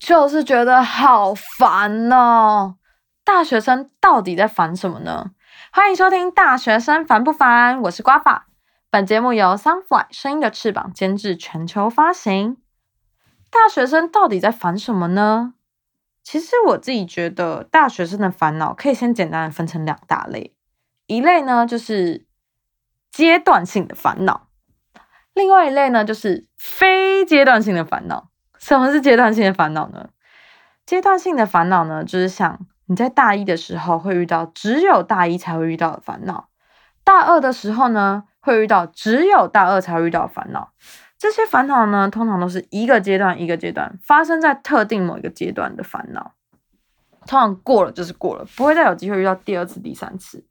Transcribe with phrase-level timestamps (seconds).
[0.00, 2.76] 就是觉得好烦哦。
[3.22, 5.32] 大学生到底在烦什么呢？
[5.70, 8.46] 欢迎收听《大学生烦不烦》，我是瓜爸。
[8.88, 12.56] 本节目由 Sunfly 声音的翅膀监制，全球发行。
[13.50, 15.52] 大学生到底在烦什么呢？
[16.24, 20.56] 其实我自己觉得，大学生的烦恼可以先简单的分成两大类，
[21.06, 22.26] 一类呢就是
[23.12, 24.48] 阶段性的烦恼，
[25.34, 28.29] 另外一类呢就是非阶段性的烦恼。
[28.60, 30.10] 什么是阶段性的烦恼呢？
[30.84, 36.48] 阶段性的烦恼呢，就是像你在大一的时候会遇到只有大一才会遇到的烦恼，
[37.02, 40.72] 大二的时候呢会遇到只有大二才会遇到的烦恼。
[41.16, 46.34] 这些烦恼呢，通常都是一个阶段一个阶段发生在特定某一个阶段的烦恼，
[47.26, 50.44] 通常过了就是过了，不会再有机会遇到第二次、第三次，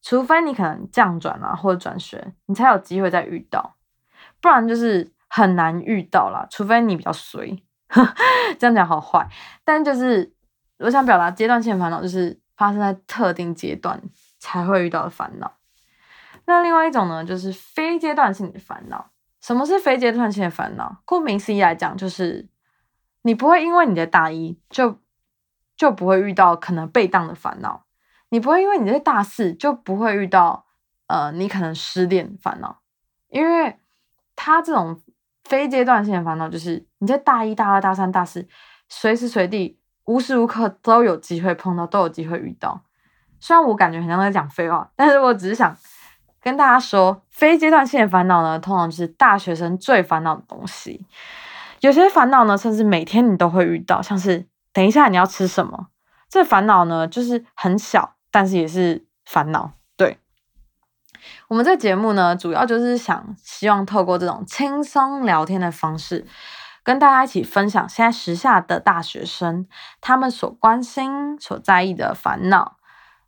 [0.00, 3.76] 除非你可能降转啊或者转学，你才有机会再遇到，
[4.40, 5.12] 不然就是。
[5.32, 7.62] 很难遇到啦，除非你比较衰，
[8.58, 9.28] 这样讲好坏。
[9.64, 10.34] 但就是
[10.78, 14.02] 我想表达阶段性烦恼，就是发生在特定阶段
[14.40, 15.52] 才会遇到的烦恼。
[16.46, 19.12] 那另外一种呢，就是非阶段性的烦恼。
[19.40, 21.00] 什么是非阶段性的烦恼？
[21.04, 22.48] 顾名思义来讲，就是
[23.22, 24.98] 你不会因为你的大一就
[25.76, 27.84] 就不会遇到可能被当的烦恼，
[28.30, 30.66] 你不会因为你在大四就不会遇到
[31.06, 32.80] 呃你可能失恋烦恼，
[33.28, 33.78] 因为
[34.34, 35.00] 他这种。
[35.50, 38.46] 非阶段性的烦恼就是你在大一、大二、大三、大四，
[38.88, 42.82] 随时随地、无时无刻都有机会碰到，都有机会遇到。
[43.40, 45.76] 虽然我感觉很像在讲废话，但是我只是想
[46.40, 51.04] 跟大家说，非阶段性的烦恼呢，通常就是大学生最烦恼的东西。
[51.80, 55.88] 有些烦恼呢，甚至每天你都会遇到，像是等一下你要吃什么，
[56.28, 59.72] 这烦恼呢，就是很小，但是也是烦恼。
[61.48, 66.26] 我们这节目呢，主要就是想希望透过这种轻松聊天的方式，
[66.82, 69.66] 跟大家一起分享现在时下的大学生
[70.00, 72.76] 他们所关心、所在意的烦恼。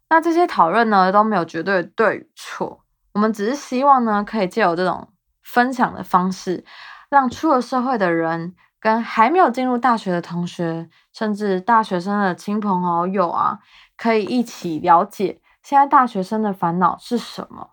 [0.08, 5.08] 那这些讨论呢，都没有绝对的对与错，我们只是希望呢，可以借由这种
[5.42, 6.64] 分享的方式，
[7.10, 13.58] 让出了社会的人跟还没有进入大学的同学，甚至大学生的亲朋好友啊，
[13.96, 17.71] 可以一起了解现在大学生的烦恼是什么。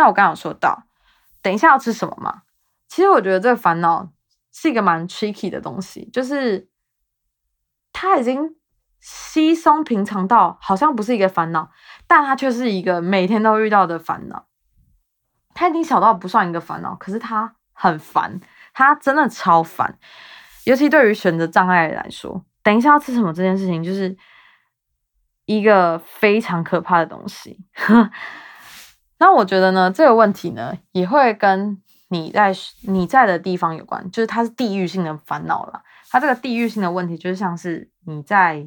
[0.00, 0.84] 那我刚刚有说到，
[1.42, 2.44] 等一下要吃什么嘛？
[2.88, 4.10] 其实我觉得这个烦恼
[4.50, 6.70] 是一个蛮 tricky 的东西，就是
[7.92, 8.56] 它已经
[8.98, 11.70] 稀松平常到好像不是一个烦恼，
[12.06, 14.46] 但它却是一个每天都遇到的烦恼。
[15.52, 18.40] 它已经小到不算一个烦恼，可是它很烦，
[18.72, 19.98] 它真的超烦。
[20.64, 24.16] 尤其对于选择障碍来说，等一下要吃什么这件事情，就是
[25.44, 27.66] 一个非常可怕的东西。
[29.20, 35.82] 那我觉得呢，这个问题呢，也会跟你在你在的地方有关，就是它是地域性的烦恼了。
[36.08, 38.66] 它这个地域性的问题，就是像是你在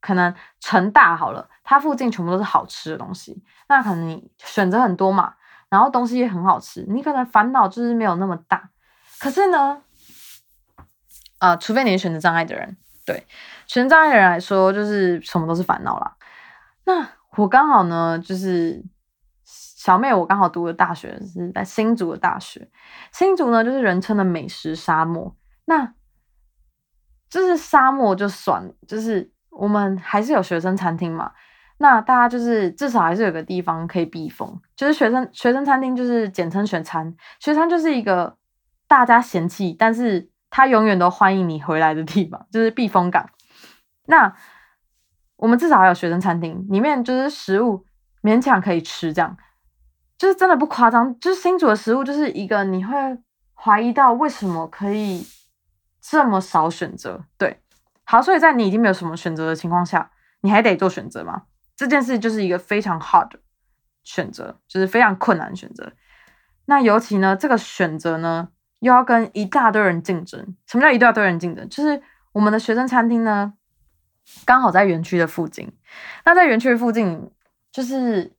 [0.00, 5.34] 可能成大好了，它附近全部都是好吃的东西，那可能你选择很多嘛，
[5.68, 8.70] 然后东西也很好吃，你可能烦恼就是没有那么大。
[9.18, 9.82] 可是呢，
[11.38, 13.26] 啊，除非你是选择障碍的人，对
[13.66, 16.14] 选择障碍的人来说，就是什么都是烦恼啦。
[16.84, 18.84] 那我刚好呢，就是。
[19.84, 22.70] 小妹，我刚好读的大学是在新竹的大学。
[23.12, 25.36] 新竹呢，就是人称的美食沙漠。
[25.66, 25.92] 那
[27.28, 31.32] 就是沙漠就算，就是我们还是有学生餐厅嘛。
[31.76, 34.58] 那大家就是至少还是有个地方可以避风。
[34.74, 37.14] 就是学生学生餐厅，就是简称学餐。
[37.38, 38.38] 学餐就是一个
[38.88, 43.28] 大家嫌弃，但是他永远都欢迎你回来的地方，就是避风港。
[44.06, 44.34] 那
[45.36, 47.84] 我们至少还有学生餐厅，里面就是食物
[48.22, 49.36] 勉强可以吃这样。
[50.16, 52.94] 就是真的不夸张，就是新煮的食物就是一个你会
[53.52, 55.26] 怀疑到为什么可以
[56.00, 57.24] 这么少选择。
[57.36, 57.60] 对，
[58.04, 61.42] 好，所以在你已经没有什么选择的情况下，你还得做选择吗？
[61.76, 63.28] 这件事就是一个非常 hard
[64.04, 65.92] 选择，就是非常困难选择。
[66.66, 68.48] 那尤其呢，这个选择呢，
[68.78, 70.56] 又要跟一大堆人竞争。
[70.66, 71.68] 什么叫一大堆人竞争？
[71.68, 72.00] 就是
[72.32, 73.54] 我们的学生餐厅呢，
[74.46, 75.72] 刚好在园区的附近。
[76.24, 77.30] 那在园区的附近，
[77.72, 78.32] 就是。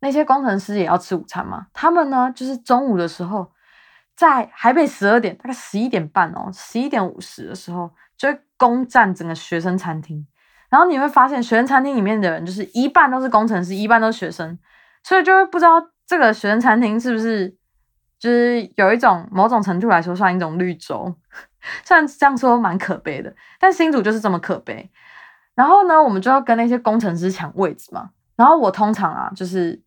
[0.00, 1.66] 那些工程师也要吃午餐嘛？
[1.72, 3.52] 他们呢，就是中午的时候，
[4.16, 10.26] 在台北十二点，大概十一点半哦，十一点五十的时候，就会攻占整个学生餐厅。
[10.70, 14.58] 然后你会发现，学生餐厅里面的人就是一半都是工程师，一半都是学生，
[15.02, 17.54] 所以就会不知道这个学生餐厅是不是
[18.18, 21.14] 就是有一种某种程度来说算一种绿洲。
[21.84, 24.90] 虽然这样说蛮可悲的，但新主就是这么可悲。
[25.54, 28.10] 然后呢，我们就要跟那些工程师抢位置嘛。
[28.36, 29.82] 然后我通常啊，就是。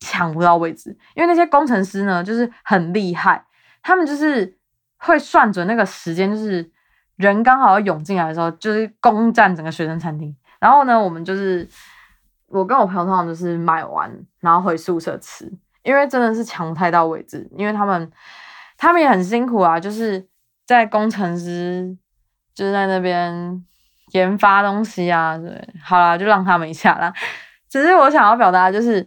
[0.00, 3.44] 抢不到位置，因为那些工程师呢，就是很厉害，
[3.82, 4.56] 他们就是
[4.98, 6.70] 会算准那个时间，就是
[7.16, 10.34] 人刚好要涌进来的时候，就是攻占整个学生餐厅。
[10.60, 11.68] 然后呢，我们就是
[12.46, 14.10] 我跟我朋友通常就是买完，
[14.40, 15.52] 然后回宿舍吃，
[15.82, 18.10] 因为真的是抢不太到位置，因为他们
[18.76, 20.26] 他们也很辛苦啊，就是
[20.66, 21.96] 在工程师
[22.54, 23.64] 就是在那边
[24.12, 27.12] 研发东西啊，对，好啦，就让他们一下啦。
[27.68, 29.06] 只是我想要表达就是，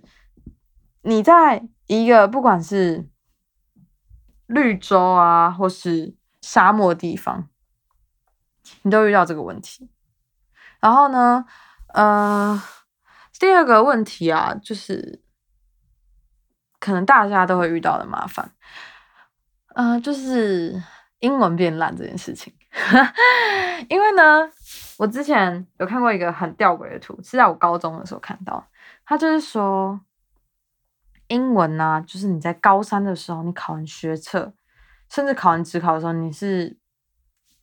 [1.07, 3.09] 你在一个不管是
[4.45, 7.50] 绿洲啊，或是沙漠地方。
[8.81, 9.89] 你都遇到这个问题，
[10.81, 11.45] 然后呢，
[11.94, 12.62] 呃，
[13.39, 15.24] 第二个问题啊，就是
[16.77, 18.51] 可能大家都会遇到的麻烦，
[19.74, 20.83] 呃，就是
[21.19, 22.53] 英文变烂这件事情。
[23.88, 24.51] 因为呢，
[24.98, 28.68] 我之前有看过一个很吊诡的图，是在我高中的时候看到，
[29.06, 29.98] 他就是说，
[31.27, 34.53] 英文呢，就是你在高三的时候，你考完学测，
[35.09, 36.77] 甚至考完职考的时候，你是。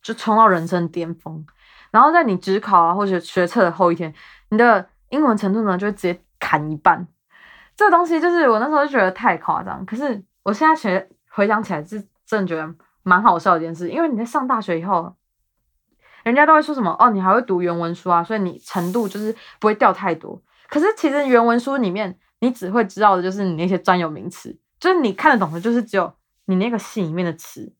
[0.05, 1.43] 就冲到人生巅峰，
[1.89, 4.13] 然后在你职考啊或者学测的后一天，
[4.49, 7.07] 你的英文程度呢就会直接砍一半。
[7.75, 12.71] 这个东西就是我那时候就觉得太夸张，可是我现在学回想起来是真的觉得
[13.01, 13.89] 蛮好笑的一件事。
[13.89, 15.15] 因为你在上大学以后，
[16.23, 20.39] 人家都会说什么哦，你还会读原文书啊，所以你程度就是不会掉太多。
[20.69, 22.15] 可是其实原文书里面，
[22.45, 26.13] 你只会知道的就是你那些专有名词，就是你看得懂的，就是只有
[26.45, 27.73] 你那个戏里面的词。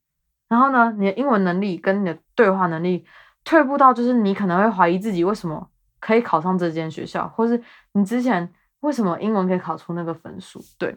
[0.48, 3.06] 然后呢，你的英文能力跟你的对话能力
[3.44, 5.70] 退步到，就是你可能会怀疑自己为什么
[6.00, 7.62] 可以考上这间学校，或是
[7.94, 10.64] 你之前为什么英文可以考出那个分数？
[10.78, 10.96] 对，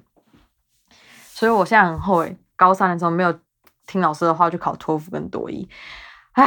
[1.28, 3.38] 所以我现在很后悔，高三的时候没有
[3.86, 5.66] 听老师的话去考托福跟多益，
[6.32, 6.44] 唉，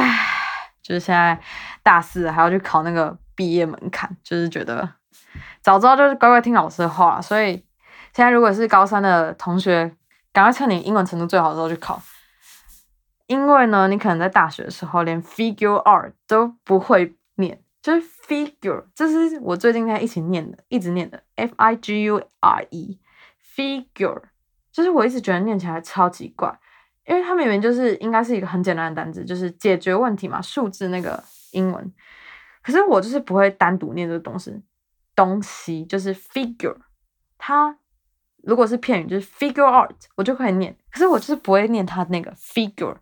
[0.80, 1.40] 就是现在
[1.82, 4.88] 大四还要去考那个毕业门槛，就是觉得
[5.60, 7.20] 早知道就是乖乖听老师的话。
[7.20, 7.52] 所以
[8.12, 9.96] 现在如果是高三的同学，
[10.32, 12.02] 赶快趁你英文程度最好的时候去考。
[13.26, 24.22] 因为呢，你可能在大学的时候连 figure r 都不会念，就是 figure，这是我最近在一起念的，一直念的 f i g u r e，figure，
[24.70, 26.54] 就是我一直觉得念起来超级怪，
[27.06, 31.92] 因为它明明就是应该是一个很简单的单词，就是解决问题嘛，数字那个英文，
[32.62, 34.62] 可是我就是不会单独念这个东西，
[35.14, 36.76] 东西就是 figure，
[37.38, 37.76] 它
[38.42, 42.96] 如果是片语就是 figure out，我就可以念，可是我就是不会念它那个 figure。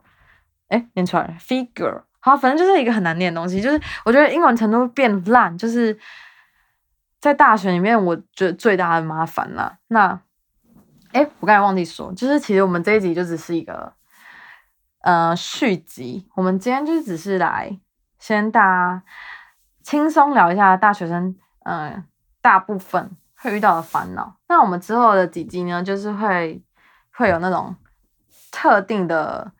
[0.68, 3.60] 哎，念出来，figure，好，反正就是一个很难念的东西。
[3.60, 5.98] 就是我觉得英文程度变烂，就是
[7.18, 9.78] 在大学里面，我觉得最大的麻烦了。
[9.88, 10.20] 那，
[11.10, 13.92] 哎，我刚才忘记说，就是其实我们这一集就只是一个
[15.00, 16.28] 呃续集。
[16.36, 17.76] 我们今天就只是来
[18.20, 19.02] 先大家
[19.82, 21.34] 轻松聊一下大学生，
[21.70, 22.04] 嗯，
[22.40, 24.34] 大部分会遇到的烦恼。
[24.48, 26.62] 那我们之后的几集呢，就是会
[27.12, 27.76] 会有那种
[28.50, 29.52] 特定的。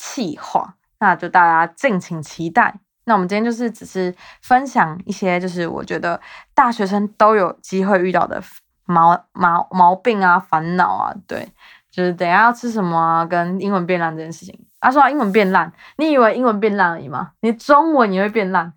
[0.00, 2.72] 气话，那就大家敬请期待。
[3.02, 6.20] 那我们今天就是只是分享一些，就是我觉得
[6.54, 8.40] 大学生都有机会遇到的
[8.84, 11.52] 毛毛毛病啊、烦恼啊，对，
[11.90, 14.56] 就是等下要吃什么啊，跟英文变烂这件事情。
[14.78, 17.32] 啊，说英文变烂，你以为英文变烂而已吗？
[17.40, 18.72] 你中文也会变烂。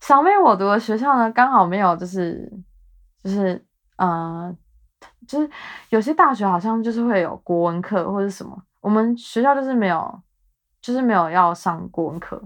[0.00, 2.52] 小妹我读的学校呢，刚好没有，就是
[3.22, 3.64] 就是
[3.96, 4.54] 呃，
[5.26, 5.50] 就是
[5.90, 10.22] 有些大学好像就是会有国文课或者什么，我们学校就是没有。
[10.82, 12.40] 就是没有要上国文课，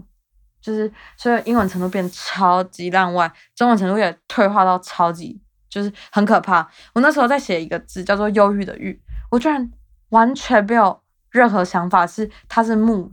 [0.62, 6.66] 就是所以英文程度变超级烂外，中文程度也退化到超级，就是很可怕。
[6.94, 8.98] 我那时候在写一个字叫做“忧郁”的“郁”，
[9.30, 9.70] 我居然
[10.08, 13.12] 完全没有任何想法是它是木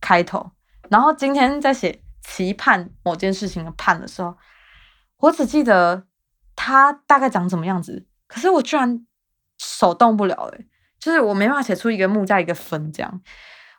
[0.00, 0.48] 开头。
[0.88, 4.36] 然后今天在写“期盼某件事情的盼”的时候，
[5.18, 6.04] 我只记得
[6.54, 9.06] 它大概长什么样子，可是我居然
[9.56, 10.66] 手动不了诶，
[11.00, 13.20] 就是我没办法写出一个木在一个分这样。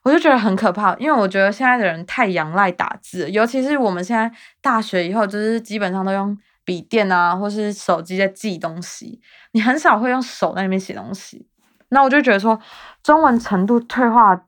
[0.04, 11.48] 我就觉得很可怕，因为我觉得现在的人太仰赖打字，尤其是我们现在大学以后，就是基本上都用笔电啊，或是手机在记东西，你很少会用手在那边写东西。
[11.90, 12.60] 那我就觉得说，
[13.04, 14.46] 中文程度退化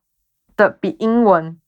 [0.56, 1.60] 的比英文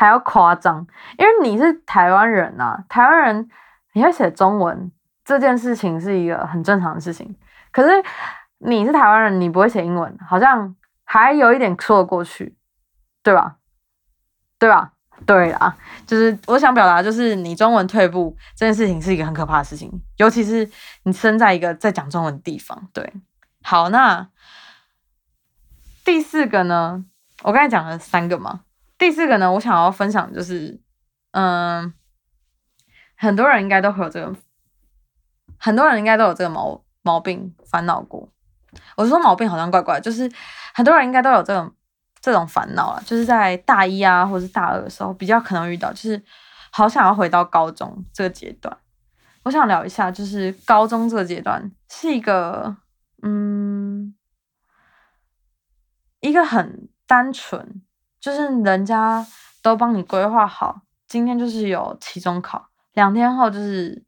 [0.00, 0.86] 还要夸张，
[1.18, 3.50] 因为你是台湾人呐，台湾人
[3.92, 4.90] 你会写中文
[5.22, 7.36] 这件事情是一个很正常的事情，
[7.70, 7.90] 可是
[8.60, 10.74] 你是台湾人，你不会写英文，好像。
[11.12, 12.56] 还有一点说得过去，
[13.24, 13.56] 对吧？
[14.60, 14.92] 对吧？
[15.26, 15.76] 对啊，
[16.06, 20.70] 就是我想表达，就是你中文退步这件事情是一个很可怕的事情，尤其是
[21.02, 22.88] 你生在一个在讲中文的地方。
[22.92, 23.12] 对，
[23.64, 24.28] 好，那
[26.04, 27.04] 第四个呢？
[27.42, 28.60] 我刚才讲了三个嘛，
[29.00, 30.78] 第四个呢，我想要分享就是，
[31.30, 31.92] 嗯，
[33.16, 34.36] 很多人应该都会有这个，
[35.58, 38.30] 很多人应该都有这个毛毛病烦恼过。
[38.96, 40.30] 我说毛病好像怪怪，就是
[40.74, 41.74] 很多人应该都有这种
[42.20, 46.22] 这种烦恼了，就是在大一啊或者是大二的时候比较可能遇到，就是
[46.70, 48.76] 好想要回到高中这个阶段。
[49.44, 52.76] 我想聊一下，就是高中这个阶段是一个，
[53.22, 54.14] 嗯，
[56.20, 57.80] 一个很单纯，
[58.20, 59.26] 就是人家
[59.62, 64.04] 都帮你规划好，今天就是有期中考，两天后就是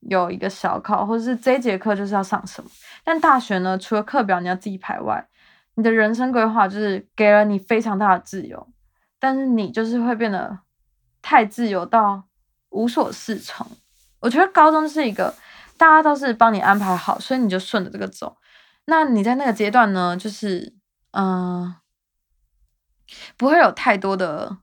[0.00, 2.68] 有一个小考，或者是这节课就是要上什么。
[3.02, 5.26] 但大学呢，除了课表你要自己排外，
[5.74, 8.68] 你的人生规划就是给了你非常大的自由，
[9.18, 10.58] 但是你就是会变得
[11.22, 12.24] 太自由到
[12.70, 13.66] 无所适从。
[14.20, 15.34] 我觉得高中是一个
[15.76, 18.36] 大家都是帮你安排好，所以你就顺着这个走。
[18.86, 20.74] 那你在那个阶段呢，就是
[21.12, 21.74] 嗯，
[23.36, 24.58] 不会有太多的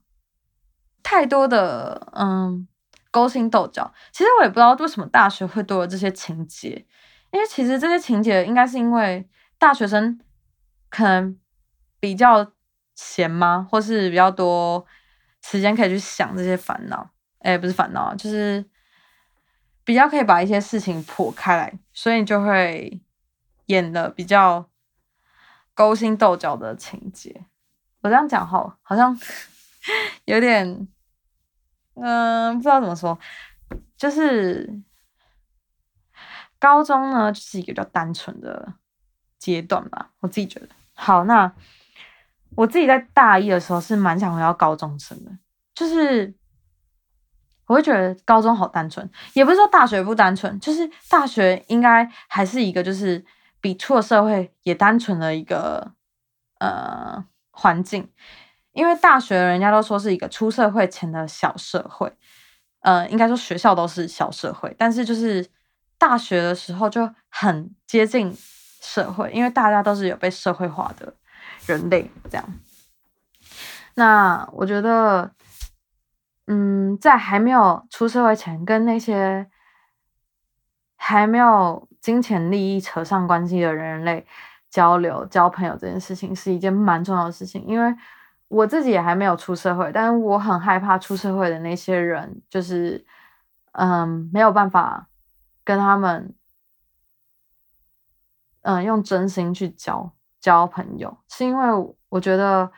[1.02, 2.66] 太多的嗯
[3.10, 3.92] 勾心斗角。
[4.12, 6.86] 其实我也不知道为什么大学会多了这些情节，
[7.30, 10.20] 因为其实这些情节应该是因为大学生
[10.88, 11.38] 可能
[12.00, 12.52] 比较
[12.94, 14.84] 闲吗，或是比较多
[15.42, 17.10] 时间可以去想这些烦恼。
[17.38, 18.64] 哎，不是烦恼，就是。
[19.86, 23.02] 比较可以把一些事情剖开来，所以你就会
[23.66, 24.70] 演的比较
[25.74, 27.44] 勾心斗角的情节。
[28.04, 29.18] 我这样讲好，好像
[30.26, 30.86] 有点，
[31.94, 33.18] 嗯，不知道怎么说。
[33.96, 34.82] 就是
[36.58, 38.74] 高中呢，就是一个比较单纯的
[39.38, 40.68] 阶段吧，我自己觉得。
[40.92, 41.50] 好，那
[42.56, 45.32] 我自己在大一的时候是蛮想回到高中生的，
[45.74, 46.34] 就是。
[47.66, 53.24] 我会觉得高中好单纯，也不是说大学不单纯，就是大学应该还是一个就是
[53.58, 55.94] 比出了社会也单纯的一个
[56.58, 58.06] 呃环境，
[58.72, 62.12] 因为大学人家都说是一个出社会前的小社会，
[62.80, 65.48] 呃，应该说学校都是小社会，但是就是
[65.96, 68.36] 大学的时候就很接近
[68.80, 71.14] 社会，因为大家都是有被社会化的
[71.66, 72.44] 人类这样。
[73.94, 75.32] 那我觉得。
[76.46, 79.48] 嗯，在还没有出社会前，跟那些
[80.94, 84.26] 还没有金钱利益扯上关系的人类
[84.74, 87.64] 交流、交朋友这件事情，是一件蛮重要的事情。
[87.64, 87.94] 因为
[88.48, 93.06] 我自己也还没有出社会，但是我很害怕出社会的那些人，就是
[93.72, 95.08] 嗯，没有办法
[95.62, 96.34] 跟他们
[98.62, 102.72] 嗯用真心去交交朋友，是因为我觉得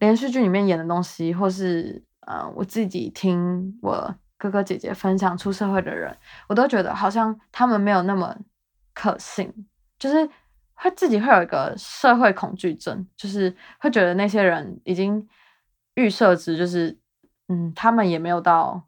[0.00, 2.04] 连续剧里面演的东西，或是。
[2.24, 6.16] 嗯，我自己听我哥哥姐姐分享出社会的人，
[6.48, 8.32] 我都觉得好像他们没有那么
[8.94, 9.52] 可信，
[9.98, 10.30] 就是
[10.74, 15.28] 会自己会有一个社会恐惧症，就是会觉得那些人已经
[15.94, 16.98] 预设值，就是
[17.48, 18.82] 嗯，他们也没有到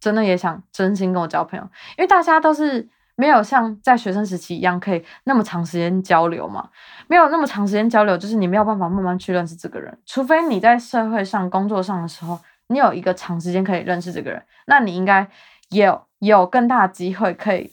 [0.00, 1.64] 真的也想真心跟我交朋友，
[1.96, 2.88] 因为大家都是。
[3.14, 6.70] 没有像在学生时期一样可以那么长时间交流嘛？
[7.08, 9.96] 没有那么长时间交流，就是你没有办法慢慢去认识这个人。
[10.06, 15.28] 除非你在社会上、工作上的时候，你有一个长时间可以认识这个人，那你应该
[15.68, 17.70] 也有有更大的机会可以，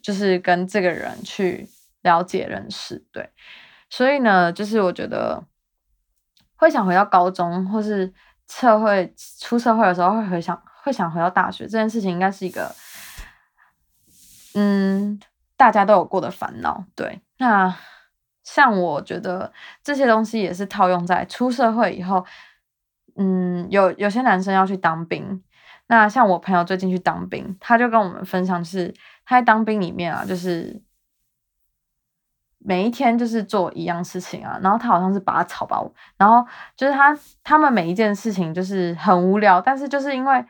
[0.00, 1.68] 就是跟这个人去
[2.02, 3.04] 了解、认识。
[3.12, 3.30] 对，
[3.88, 5.44] 所以呢，就是我觉得
[6.56, 8.12] 会想回到高中，或是
[8.48, 12.74] 社会出社会的时候会回想，会想回到大学这件事情，应该是一个。
[14.54, 15.20] 嗯，
[15.56, 17.20] 大家都有过的烦恼，对。
[17.38, 17.74] 那
[18.42, 19.52] 像我觉得
[19.82, 22.24] 这些东西也是套用在出社会以后。
[23.16, 25.42] 嗯，有有些男生要去当兵，
[25.88, 28.94] 那像我朋友最近去当兵，他就跟我们分享，是
[29.26, 30.80] 他在当兵里面啊，就是
[32.60, 35.80] 每一天就是做一样事情啊，然后他好像是拔草吧，
[36.16, 40.44] 然后就是他他们每一件事情就是很无聊，但是就是因为。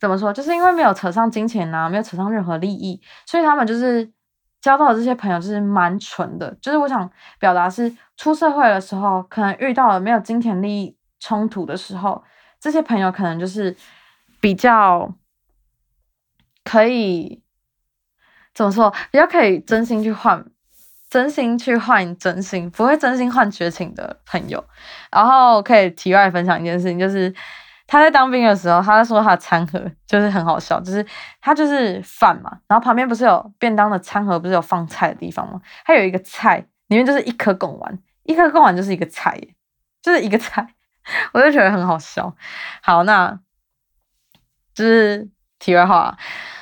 [0.00, 0.32] 怎么说？
[0.32, 4.10] 就是因为没有扯上金钱呐，没有扯上任何利益，所以他们就是
[4.58, 6.56] 交到的这些朋友就是蛮纯的。
[6.62, 12.24] 就是我想表达是，出社会的时候，可能遇到了没有金钱利益冲突的时候，
[12.58, 13.76] 这些朋友可能就是
[14.40, 15.12] 比较
[16.64, 17.42] 可以
[18.54, 18.90] 怎么说？
[19.10, 20.42] 比较可以真心去换，
[21.10, 24.64] 真心去换真心，不会真心换绝情的朋友。
[25.10, 27.34] 然后可以题外分享一件事情，就是。
[27.92, 31.04] 他在当兵的时候，他说他的餐盒就是很好笑，就是
[31.40, 35.60] 他就是饭嘛，然后旁边不是有便当的餐盒，不是有放菜的地方吗？
[35.84, 39.36] 他有一个菜，里面就是一颗贡丸，一颗贡丸就是一个菜，
[40.00, 40.64] 就是一个菜，
[41.32, 42.32] 我就觉得很好笑。
[42.80, 43.40] 好，那
[44.72, 46.16] 就是题外话。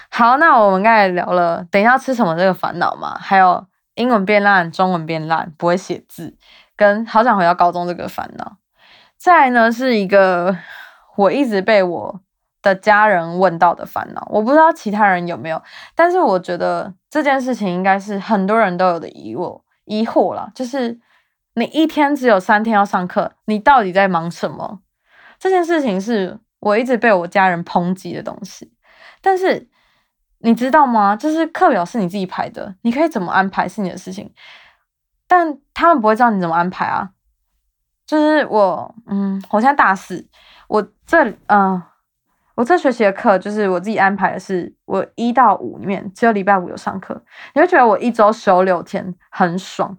[0.09, 3.67] 好，那我们刚才聊了等一下吃什么这个烦恼嘛，还有
[3.99, 6.37] 英文变烂，中文变烂，不会写字，
[6.77, 8.57] 跟好想回到高中这个烦恼。
[9.17, 10.57] 再呢是一个。
[11.17, 12.21] 我一直被我
[12.63, 15.61] 的家人问到的烦恼，我不知道其他人有没有，
[15.97, 21.01] 但是我觉得这件事情应该是很多人都有的疑惑疑惑了，就是
[21.55, 24.79] 你一天只有三天要上课，你到底在忙什么？
[25.41, 28.73] 这件事情是我一直被我家人抨击的东西。
[29.21, 29.69] 但是
[30.41, 31.17] 你知道吗？
[31.17, 34.33] 就是课表是你自己排的，你可以怎么安排是你的事情，
[35.27, 37.11] 但他们不会知道你怎么安排啊。
[38.07, 40.27] 就是我，嗯，我现在大四，
[40.69, 41.83] 我这，嗯，
[42.55, 47.23] 我这学期的课就是我自己安排的，是我一到五里面只有礼拜五有上课，
[47.55, 49.95] 你会觉得我一周休六天很爽。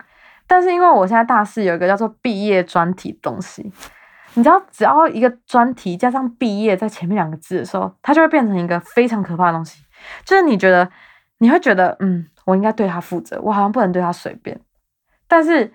[0.47, 3.71] 但是因为我现在大四有一个叫做毕业专题东西，
[4.33, 9.83] 你知道，只要一个专题加上毕业在前面两个字的时候，它就会变成一个非常可怕的东西。
[10.25, 10.89] 就是你觉得，
[11.39, 14.59] 你会觉得，嗯，我应该对他负责，我好像不能对他随便。
[15.27, 15.73] 但是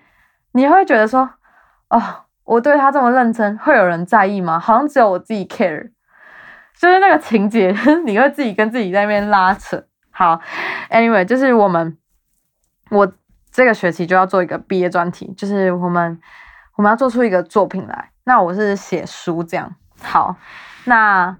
[0.51, 1.29] 你会觉得说，
[1.89, 2.21] 哦。
[2.45, 4.59] 我对他这么认真，会有人在意吗？
[4.59, 5.89] 好像只有我自己 care，
[6.77, 9.83] 就是那个情节， 你会自己跟自己在那边拉扯。
[10.11, 10.39] 好
[10.91, 11.97] ，anyway，就是我们，
[12.91, 13.11] 我
[13.51, 16.21] 这个学期就要做一个毕业专题，就是我们
[16.75, 18.11] 我们要做出一个作品来。
[18.25, 19.75] 那我是写书这样。
[20.03, 20.35] 好，
[20.83, 21.35] 那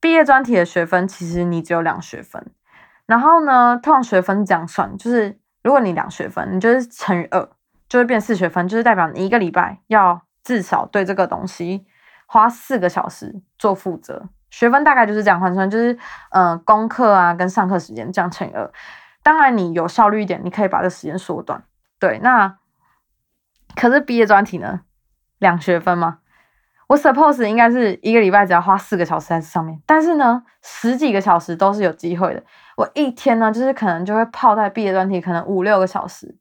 [0.00, 2.50] 毕业专题的学分其实你只有两学分，
[3.06, 7.48] 然后呢，通常学分这样算，就是如果你两学分，你就是乘以二。
[7.88, 11.86] 就会变四学分，就是代表你一个礼拜要至少对这个东西
[12.26, 14.28] 花四个小时做负责。
[14.50, 15.98] 学分大概就是这样换算，就是
[16.32, 18.70] 嗯，功课啊跟上课时间这样乘以二。
[19.22, 21.64] 当然你有效率一点，你可以把这时间缩短。
[21.98, 22.58] 对，那
[23.74, 24.82] 可是毕业专题呢，
[25.38, 26.18] 两学分嘛，
[26.88, 32.42] 我 suppose 应该是一个礼拜只要花四个小时在这上面，但是呢，十几个小时都是有机会的。
[32.76, 36.36] 我一天呢，就是可能就会泡在毕业专题，可能五六个小时，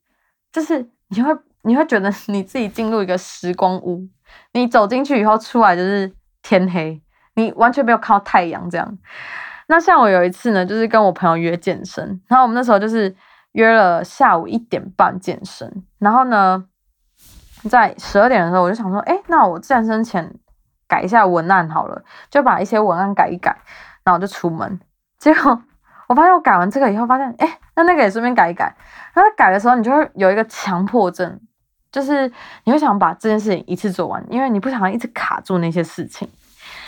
[0.51, 0.89] 就是。
[1.09, 4.05] 你会你会觉得你自己进入一个时光屋，
[4.51, 7.01] 你走进去以后出来就是天黑，
[7.35, 8.97] 你完全没有看到太阳这样。
[9.67, 13.15] 那像我有一次呢，就是跟我朋友约健身，然后我们那时候就是
[13.53, 16.65] 约了下午一点半健身，然后呢，
[17.69, 20.33] 在十二点的时候我就想说，哎，那我健身前
[20.87, 23.57] 改一下文案好了，就把一些文案改一改，
[24.03, 24.79] 然后就出门，
[25.19, 25.61] 结果。
[26.07, 28.73] 我发现我改完这个以后，发现哎，那那个也顺便改一改。
[29.13, 31.37] 然后改的时候，你就会有一个强迫症，
[31.91, 32.31] 就是
[32.63, 36.31] 你会想把这件事情一次做完，因为你不想一直卡住那些事情。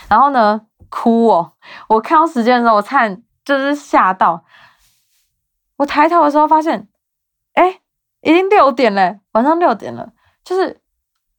[0.08, 1.52] 然后呢，哭哦！
[1.88, 4.42] 我看到时间的时候，我差点就是吓到。
[5.76, 6.88] 我抬头的时候发现，
[7.52, 7.80] 哎，
[8.22, 10.12] 已经六点了，晚上六点了。
[10.44, 10.80] 就是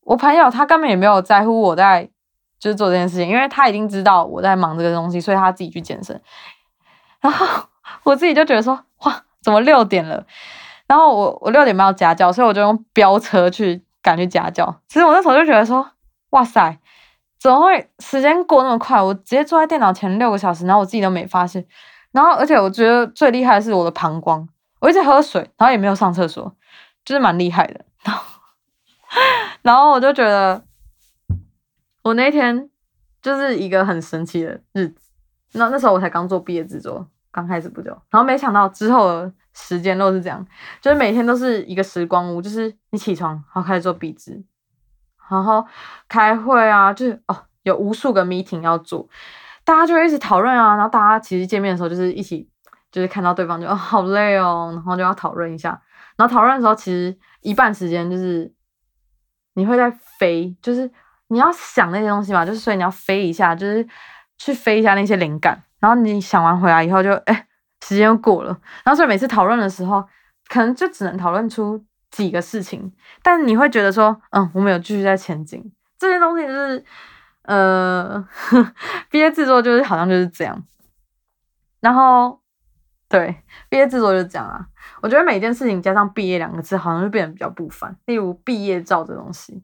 [0.02, 2.10] 我朋友他根本也没有在乎我在
[2.60, 6.22] 就是做这件事情，因为他已经知道我在忙这个东西，所以他自己去健身。
[7.20, 7.64] 然后。
[8.04, 10.26] 我自己就觉得说，哇，怎么六点了？
[10.88, 14.74] 然后我我六点半要家教，所以我就用飙车去赶去家教。
[14.88, 15.86] 其实我那时候就觉得说，
[16.30, 16.80] 哇塞，
[17.38, 19.02] 怎么会时间过那么快？
[19.02, 21.66] 我直接坐在电脑前六个小时，然后我自己都没发现。
[22.12, 24.48] 然后而且我觉得最厉害的是我的膀胱，
[24.80, 26.56] 我一直喝水，然后也没有上厕所，
[27.04, 27.84] 就是蛮厉害的。
[28.04, 28.24] 然后
[29.62, 30.63] 然后我就觉得，
[32.04, 32.69] 我那天
[33.21, 35.10] 就是一个很神奇的日子。
[35.54, 37.08] 那那时候我才刚做毕业制作。
[37.34, 40.45] 刚开始不久，然后没想到之后时间都是这样，
[40.82, 44.45] 就是每天都是一个时光屋，就是你起床，然后开始做笔记，
[45.30, 45.65] 然后
[46.10, 49.08] 开会啊，就是哦，有无数个 meeting 要做，
[49.63, 52.50] 大家就一直讨论啊，然后大家其实见面的时候就是一起，
[52.91, 55.82] 就是看到对方就哦好累哦，然后就要讨论一下，
[56.17, 58.54] 然后讨论的时候其实一半时间就是
[59.54, 60.90] 你会在飞，就是
[61.28, 63.88] 你要想那些东西嘛，就是所以你要飞一下，就是
[64.38, 65.62] 去飞一下那些灵感。
[65.80, 67.48] 然后你想完回来以后就哎，
[67.84, 68.50] 时间又过了。
[68.84, 70.08] 然后所以每次讨论的时候，
[70.48, 75.72] 可能就只能讨论出几个事情，但你会觉得说，嗯，我们有继续在前进。
[75.98, 76.86] 这些东西就是，
[77.44, 78.28] 呃，
[79.10, 80.64] 毕业制作就是好像就是这样。
[81.80, 82.40] 然后，
[83.12, 83.36] 对，
[83.67, 84.65] 毕业制作就是这样啊。
[85.02, 87.93] 我觉得每件事情加上“毕业”两个字，好像就变得比较不凡。
[88.06, 89.62] 例如毕业照这东西，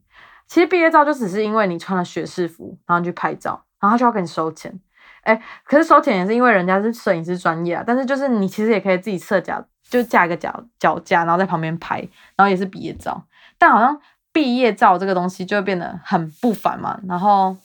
[0.48, 4.78] 其实毕业照就只是因为你穿了学士服，然后去拍照，然后就要给你收钱。
[5.22, 7.84] 哎，可是收钱也是因为人家是摄影师专业啊。
[7.88, 12.00] 但是就是你其实也可以自己设脚，就架一个脚脚架，然后在旁边拍，
[12.36, 13.24] 然后也是毕业照。
[13.58, 13.98] 但好像
[14.34, 17.00] 毕业照这个东西就会变得很不凡嘛。
[17.08, 17.56] 然后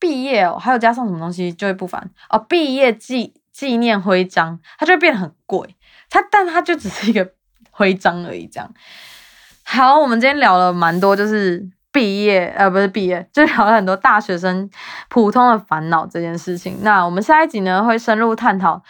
[0.00, 2.38] 毕业哦，还有加上什么东西就会不凡哦。
[2.38, 5.76] 毕业季纪念徽章，它就会变得很贵。
[6.10, 7.32] 它但它就只是一个
[7.70, 8.70] 徽章而已，这样。
[9.64, 11.70] 好，我们今天聊了蛮多，就是。
[11.92, 14.68] 毕业呃不是毕业， 就聊了很多大学生
[15.08, 16.80] 普通的烦恼这件事情。
[16.82, 18.82] 那我们下一集呢会深入探讨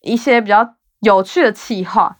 [0.00, 2.16] 一些比较有趣的气话。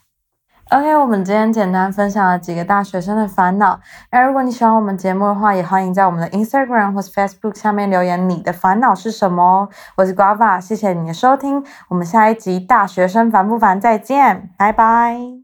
[0.70, 3.79] OK，我们今天简单分享了几个大学生的烦恼。
[4.11, 9.68] 那如果你喜欢我们节目的话，也欢迎在我们的 Instagram 或是 Facebook 下面留言，你的烦恼是什么？
[9.96, 13.81] 我是 Guava，谢谢你的收听，我们下一集大学生烦不烦？
[13.81, 15.35] 再见，拜拜。